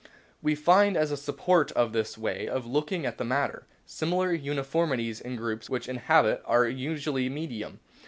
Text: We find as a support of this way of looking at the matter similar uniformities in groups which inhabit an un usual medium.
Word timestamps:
We 0.41 0.55
find 0.55 0.97
as 0.97 1.11
a 1.11 1.15
support 1.15 1.71
of 1.73 1.93
this 1.93 2.17
way 2.17 2.47
of 2.47 2.65
looking 2.65 3.05
at 3.05 3.19
the 3.19 3.23
matter 3.23 3.67
similar 3.85 4.33
uniformities 4.33 5.21
in 5.21 5.35
groups 5.35 5.69
which 5.69 5.87
inhabit 5.87 6.41
an 6.47 6.55
un 6.65 6.75
usual 6.75 7.29
medium. 7.29 7.79